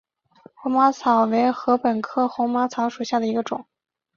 [0.55, 3.67] 红毛草为禾本科红毛草属下的一个种。